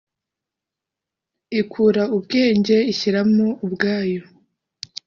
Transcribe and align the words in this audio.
ikura 1.59 2.03
ubwenge 2.15 2.77
ishyira 2.91 3.21
mo 3.33 3.47
ubwayo 3.65 4.23